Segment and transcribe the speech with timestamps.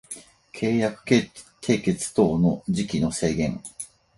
[0.51, 1.03] 契約
[1.61, 3.61] 締結等の時期の制限